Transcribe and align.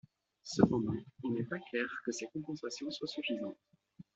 Cependant, 0.43 0.93
il 1.23 1.31
n'est 1.33 1.43
pas 1.43 1.59
clair 1.69 1.85
que 2.03 2.11
ces 2.11 2.25
compensations 2.33 2.89
soient 2.89 3.07
suffisantes. 3.07 3.59